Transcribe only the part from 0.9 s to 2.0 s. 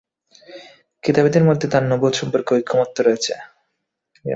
কিতাবীদের মধ্যে তাঁর